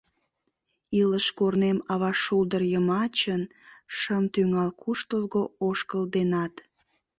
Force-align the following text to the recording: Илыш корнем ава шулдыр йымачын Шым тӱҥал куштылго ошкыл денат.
Илыш 0.99 1.27
корнем 1.37 1.77
ава 1.93 2.11
шулдыр 2.23 2.63
йымачын 2.73 3.41
Шым 3.97 4.23
тӱҥал 4.33 4.69
куштылго 4.81 5.43
ошкыл 5.67 6.03
денат. 6.15 6.53